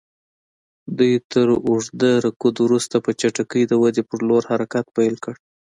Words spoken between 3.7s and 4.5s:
ودې پر لور